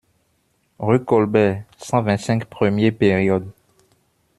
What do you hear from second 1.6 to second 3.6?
cent vingt-cinq premier période.